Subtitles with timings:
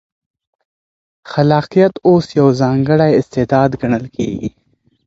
[1.31, 4.49] خلاقیت اوس یو ځانګړی استعداد ګڼل کېږي.